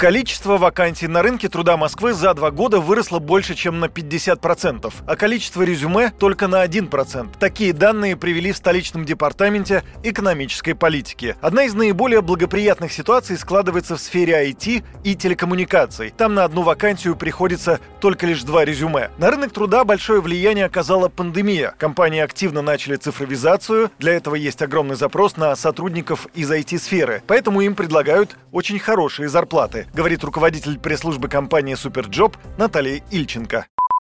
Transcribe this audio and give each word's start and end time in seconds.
Количество 0.00 0.56
вакансий 0.56 1.08
на 1.08 1.22
рынке 1.22 1.50
труда 1.50 1.76
Москвы 1.76 2.14
за 2.14 2.32
два 2.32 2.50
года 2.50 2.80
выросло 2.80 3.18
больше, 3.18 3.54
чем 3.54 3.80
на 3.80 3.84
50%, 3.84 4.90
а 5.06 5.14
количество 5.14 5.60
резюме 5.60 6.10
только 6.18 6.48
на 6.48 6.64
1%. 6.64 7.28
Такие 7.38 7.74
данные 7.74 8.16
привели 8.16 8.52
в 8.52 8.56
столичном 8.56 9.04
департаменте 9.04 9.84
экономической 10.02 10.72
политики. 10.72 11.36
Одна 11.42 11.64
из 11.64 11.74
наиболее 11.74 12.22
благоприятных 12.22 12.94
ситуаций 12.94 13.36
складывается 13.36 13.96
в 13.96 14.00
сфере 14.00 14.50
IT 14.50 14.82
и 15.04 15.14
телекоммуникаций. 15.14 16.14
Там 16.16 16.32
на 16.32 16.44
одну 16.44 16.62
вакансию 16.62 17.14
приходится 17.14 17.78
только 18.00 18.26
лишь 18.26 18.42
два 18.42 18.64
резюме. 18.64 19.10
На 19.18 19.30
рынок 19.30 19.52
труда 19.52 19.84
большое 19.84 20.22
влияние 20.22 20.64
оказала 20.64 21.10
пандемия. 21.10 21.74
Компании 21.76 22.22
активно 22.22 22.62
начали 22.62 22.96
цифровизацию. 22.96 23.90
Для 23.98 24.14
этого 24.14 24.34
есть 24.34 24.62
огромный 24.62 24.96
запрос 24.96 25.36
на 25.36 25.54
сотрудников 25.56 26.26
из 26.32 26.50
IT-сферы. 26.50 27.22
Поэтому 27.26 27.60
им 27.60 27.74
предлагают 27.74 28.38
очень 28.50 28.78
хорошие 28.78 29.28
зарплаты 29.28 29.88
говорит 29.94 30.24
руководитель 30.24 30.78
пресс-службы 30.78 31.28
компании 31.28 31.74
«SuperJob» 31.74 32.36
Наталья 32.58 33.00
Ильченко. 33.10 33.66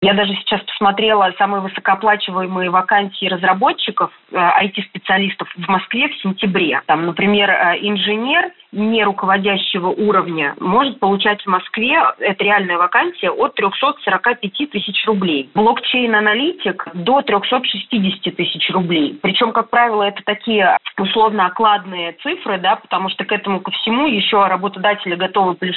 Я 0.01 0.13
даже 0.13 0.33
сейчас 0.35 0.61
посмотрела 0.63 1.33
самые 1.37 1.61
высокооплачиваемые 1.61 2.69
вакансии 2.69 3.25
разработчиков, 3.25 4.11
IT-специалистов 4.33 5.47
э, 5.55 5.61
в 5.61 5.69
Москве 5.69 6.09
в 6.09 6.21
сентябре. 6.21 6.81
Там, 6.87 7.05
например, 7.05 7.49
э, 7.49 7.77
инженер 7.79 8.51
не 8.73 9.03
руководящего 9.03 9.87
уровня 9.87 10.55
может 10.59 10.99
получать 10.99 11.41
в 11.43 11.47
Москве, 11.47 12.01
это 12.19 12.43
реальная 12.43 12.77
вакансия, 12.77 13.29
от 13.29 13.55
345 13.55 14.69
тысяч 14.71 15.05
рублей. 15.05 15.49
Блокчейн-аналитик 15.53 16.87
до 16.93 17.21
360 17.21 18.35
тысяч 18.35 18.69
рублей. 18.71 19.17
Причем, 19.21 19.51
как 19.51 19.69
правило, 19.69 20.03
это 20.03 20.21
такие 20.25 20.77
условно 20.97 21.47
окладные 21.47 22.13
цифры, 22.23 22.57
да, 22.59 22.75
потому 22.75 23.09
что 23.09 23.25
к 23.25 23.31
этому 23.31 23.61
ко 23.61 23.71
всему 23.71 24.07
еще 24.07 24.45
работодатели 24.45 25.15
готовы 25.15 25.55
плюс, 25.55 25.75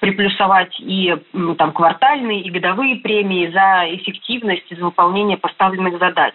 приплюсовать 0.00 0.74
и 0.80 1.14
там 1.56 1.72
квартальные, 1.72 2.42
и 2.42 2.50
годовые 2.50 2.96
премии 2.96 3.50
за 3.50 3.84
эффективность 3.94 4.70
из 4.70 4.78
выполнения 4.78 5.36
поставленных 5.36 5.98
задач. 5.98 6.34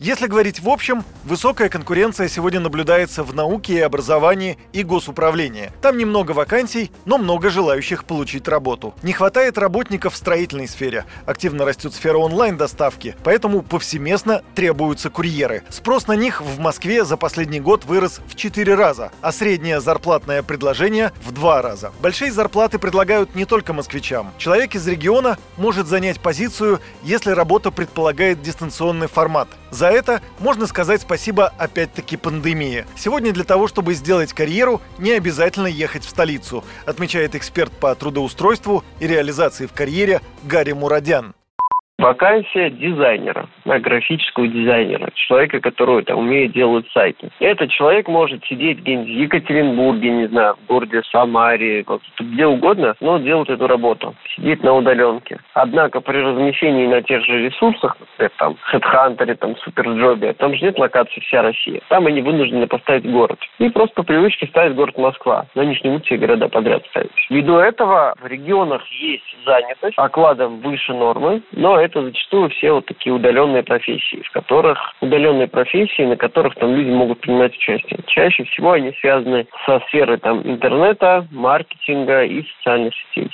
Если 0.00 0.28
говорить 0.28 0.60
в 0.60 0.68
общем, 0.68 1.02
высокая 1.24 1.68
конкуренция 1.68 2.28
сегодня 2.28 2.60
наблюдается 2.60 3.24
в 3.24 3.34
науке 3.34 3.74
и 3.74 3.80
образовании 3.80 4.56
и 4.72 4.84
госуправлении. 4.84 5.72
Там 5.82 5.98
немного 5.98 6.30
вакансий, 6.30 6.92
но 7.04 7.18
много 7.18 7.50
желающих 7.50 8.04
получить 8.04 8.46
работу. 8.46 8.94
Не 9.02 9.12
хватает 9.12 9.58
работников 9.58 10.14
в 10.14 10.16
строительной 10.16 10.68
сфере. 10.68 11.04
Активно 11.26 11.64
растет 11.64 11.94
сфера 11.94 12.18
онлайн-доставки, 12.18 13.16
поэтому 13.24 13.62
повсеместно 13.62 14.42
требуются 14.54 15.10
курьеры. 15.10 15.64
Спрос 15.68 16.06
на 16.06 16.14
них 16.14 16.42
в 16.42 16.60
Москве 16.60 17.04
за 17.04 17.16
последний 17.16 17.58
год 17.58 17.84
вырос 17.84 18.20
в 18.28 18.36
4 18.36 18.76
раза, 18.76 19.10
а 19.20 19.32
среднее 19.32 19.80
зарплатное 19.80 20.44
предложение 20.44 21.10
в 21.24 21.32
2 21.32 21.60
раза. 21.60 21.90
Большие 22.00 22.30
зарплаты 22.30 22.78
предлагают 22.78 23.34
не 23.34 23.46
только 23.46 23.72
москвичам. 23.72 24.30
Человек 24.38 24.76
из 24.76 24.86
региона 24.86 25.38
может 25.56 25.88
занять 25.88 26.20
позицию, 26.20 26.78
если 27.02 27.32
работа 27.32 27.72
предполагает 27.72 28.40
дистанционный 28.42 29.08
формат. 29.08 29.48
За 29.72 29.87
за 29.88 29.94
это 29.94 30.20
можно 30.38 30.66
сказать 30.66 31.00
спасибо 31.00 31.48
опять-таки 31.56 32.18
пандемии. 32.18 32.84
Сегодня 32.94 33.32
для 33.32 33.44
того, 33.44 33.68
чтобы 33.68 33.94
сделать 33.94 34.34
карьеру, 34.34 34.82
не 34.98 35.12
обязательно 35.12 35.66
ехать 35.66 36.04
в 36.04 36.10
столицу, 36.10 36.62
отмечает 36.84 37.34
эксперт 37.34 37.72
по 37.72 37.94
трудоустройству 37.94 38.84
и 39.00 39.06
реализации 39.06 39.64
в 39.64 39.72
карьере 39.72 40.20
Гарри 40.44 40.72
Мурадян. 40.72 41.34
Вакансия 42.00 42.70
дизайнера, 42.70 43.48
графического 43.64 44.46
дизайнера, 44.46 45.10
человека, 45.14 45.58
который 45.58 46.04
там, 46.04 46.18
умеет 46.20 46.52
делать 46.52 46.86
сайты. 46.92 47.28
Этот 47.40 47.70
человек 47.70 48.06
может 48.06 48.44
сидеть 48.44 48.78
где-нибудь 48.78 49.08
в 49.08 49.18
Екатеринбурге, 49.18 50.10
не 50.10 50.28
знаю, 50.28 50.54
в 50.62 50.66
городе 50.68 51.02
Самаре, 51.10 51.84
где 52.20 52.46
угодно, 52.46 52.94
но 53.00 53.18
делать 53.18 53.48
эту 53.48 53.66
работу, 53.66 54.14
сидеть 54.36 54.62
на 54.62 54.74
удаленке. 54.74 55.40
Однако 55.54 56.00
при 56.00 56.18
размещении 56.18 56.86
на 56.86 57.02
тех 57.02 57.24
же 57.24 57.46
ресурсах, 57.46 57.96
например, 57.98 58.30
там, 58.38 58.56
HeadHunter, 58.72 59.34
там, 59.34 59.56
Суперджобе, 59.56 60.34
там 60.34 60.54
же 60.54 60.66
нет 60.66 60.78
локации 60.78 61.18
вся 61.18 61.42
Россия. 61.42 61.80
Там 61.88 62.06
они 62.06 62.22
вынуждены 62.22 62.68
поставить 62.68 63.10
город. 63.10 63.40
И 63.58 63.70
просто 63.70 63.94
по 63.96 64.02
привычке 64.04 64.46
ставить 64.46 64.76
город 64.76 64.96
Москва. 64.98 65.46
Не 65.56 65.76
будут 65.82 66.06
все 66.06 66.16
города 66.16 66.46
подряд 66.46 66.86
ставить. 66.90 67.10
Ввиду 67.28 67.56
этого 67.56 68.14
в 68.22 68.26
регионах 68.28 68.86
есть 68.92 69.36
занятость 69.44 69.98
окладом 69.98 70.60
выше 70.60 70.94
нормы, 70.94 71.42
но 71.50 71.80
это 71.80 71.87
зачастую 71.94 72.50
все 72.50 72.72
вот 72.72 72.86
такие 72.86 73.14
удаленные 73.14 73.62
профессии, 73.62 74.22
в 74.22 74.30
которых 74.32 74.78
удаленные 75.00 75.48
профессии, 75.48 76.02
на 76.02 76.16
которых 76.16 76.54
там 76.56 76.74
люди 76.74 76.90
могут 76.90 77.20
принимать 77.20 77.56
участие. 77.56 78.00
Чаще 78.06 78.44
всего 78.44 78.72
они 78.72 78.92
связаны 79.00 79.46
со 79.66 79.80
сферой 79.88 80.18
там 80.18 80.42
интернета, 80.42 81.26
маркетинга 81.30 82.24
и 82.24 82.44
социальных 82.56 82.94
сетей. 82.94 83.30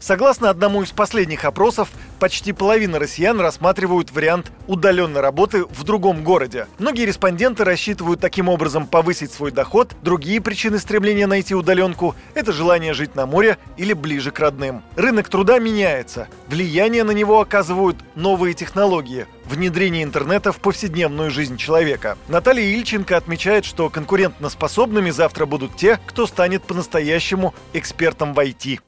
Согласно 0.00 0.48
одному 0.48 0.82
из 0.82 0.90
последних 0.92 1.44
опросов, 1.44 1.90
почти 2.18 2.52
половина 2.52 2.98
россиян 2.98 3.38
рассматривают 3.38 4.10
вариант 4.12 4.50
удаленной 4.66 5.20
работы 5.20 5.66
в 5.66 5.84
другом 5.84 6.24
городе. 6.24 6.66
Многие 6.78 7.04
респонденты 7.04 7.64
рассчитывают 7.64 8.18
таким 8.18 8.48
образом 8.48 8.86
повысить 8.86 9.30
свой 9.30 9.50
доход. 9.52 9.94
Другие 10.02 10.40
причины 10.40 10.78
стремления 10.78 11.26
найти 11.26 11.54
удаленку– 11.54 12.16
это 12.34 12.52
желание 12.52 12.94
жить 12.94 13.14
на 13.14 13.26
море 13.26 13.58
или 13.76 13.92
ближе 13.92 14.30
к 14.30 14.40
родным. 14.40 14.82
Рынок 14.96 15.28
труда 15.28 15.58
меняется. 15.58 16.28
Влияние 16.48 17.04
на 17.04 17.12
него 17.12 17.38
оказывают 17.38 17.96
новые 18.14 18.54
технологии– 18.54 19.26
внедрение 19.50 20.04
интернета 20.04 20.52
в 20.52 20.58
повседневную 20.58 21.30
жизнь 21.30 21.56
человека. 21.56 22.16
Наталья 22.28 22.64
Ильченко 22.64 23.16
отмечает, 23.16 23.64
что 23.64 23.90
конкурентоспособными 23.90 25.10
завтра 25.10 25.44
будут 25.44 25.76
те, 25.76 25.98
кто 26.06 26.26
станет 26.26 26.62
по-настоящему 26.62 27.54
экспертом 27.72 28.32
в 28.32 28.38
IT. 28.38 28.80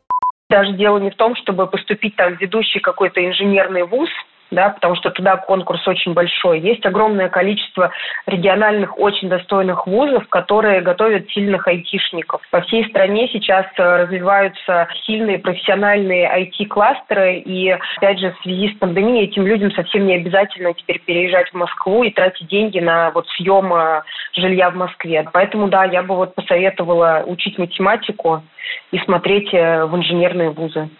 Даже 0.53 0.75
дело 0.75 0.99
не 0.99 1.09
в 1.09 1.17
том, 1.17 1.35
чтобы 1.35 1.67
поступить 1.67 2.15
там 2.15 2.37
в 2.37 2.41
ведущий 2.43 2.79
какой-то 2.79 3.27
инженерный 3.27 3.85
вуз, 3.85 4.11
да, 4.53 4.71
потому 4.71 4.95
что 4.97 5.11
туда 5.11 5.39
конкурс 5.39 5.87
очень 5.89 6.13
большой. 6.13 6.61
Есть 6.61 6.85
огромное 6.87 7.29
количество 7.29 7.91
региональных 8.27 8.99
очень 8.99 9.29
достойных 9.29 9.87
вузов, 9.87 10.29
которые 10.29 10.83
готовят 10.83 11.29
сильных 11.31 11.67
айтишников. 11.67 12.43
По 12.51 12.61
всей 12.61 12.87
стране 12.89 13.29
сейчас 13.33 13.67
э, 13.79 13.83
развиваются 13.83 14.89
сильные 15.05 15.39
профессиональные 15.39 16.29
IT-кластеры, 16.29 17.39
и, 17.39 17.71
опять 17.97 18.21
же, 18.21 18.33
в 18.33 18.43
связи 18.43 18.75
с 18.75 18.79
пандемией 18.79 19.25
этим 19.25 19.47
людям 19.47 19.73
совсем 19.73 20.07
не 20.07 20.17
обязательно 20.17 20.75
теперь 20.75 21.01
переезжать 21.01 21.49
в 21.51 21.55
Москву 21.55 22.05
и 22.05 22.11
тратить 22.11 22.47
деньги 22.49 22.79
на 22.79 23.11
вот 23.11 23.27
съем 23.31 23.73
э, 23.73 24.03
жилья 24.35 24.71
в 24.71 24.77
Москве. 24.77 25.27
Поэтому, 25.33 25.69
да, 25.69 25.85
я 25.85 26.03
бы 26.03 26.15
вот 26.15 26.35
посоветовала 26.35 27.25
учить 27.27 27.59
математику 27.59 28.43
и 28.91 28.99
смотреть 28.99 29.53
э, 29.55 29.87
в 29.87 29.97
инженерные 29.97 30.51
вузы 30.51 30.91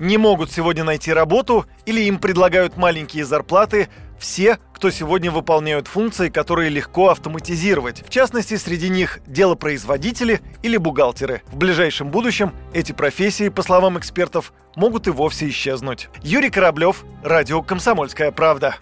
не 0.00 0.18
могут 0.18 0.50
сегодня 0.50 0.82
найти 0.82 1.12
работу 1.12 1.66
или 1.86 2.00
им 2.00 2.18
предлагают 2.18 2.76
маленькие 2.76 3.24
зарплаты 3.24 3.88
все, 4.18 4.58
кто 4.74 4.90
сегодня 4.90 5.30
выполняют 5.30 5.88
функции, 5.88 6.28
которые 6.28 6.68
легко 6.68 7.08
автоматизировать. 7.08 8.06
В 8.06 8.10
частности, 8.10 8.56
среди 8.56 8.88
них 8.88 9.20
делопроизводители 9.26 10.40
или 10.62 10.76
бухгалтеры. 10.76 11.42
В 11.46 11.56
ближайшем 11.56 12.10
будущем 12.10 12.52
эти 12.74 12.92
профессии, 12.92 13.48
по 13.48 13.62
словам 13.62 13.98
экспертов, 13.98 14.52
могут 14.76 15.06
и 15.06 15.10
вовсе 15.10 15.48
исчезнуть. 15.48 16.08
Юрий 16.22 16.50
Кораблев, 16.50 17.04
Радио 17.24 17.62
«Комсомольская 17.62 18.30
правда». 18.30 18.76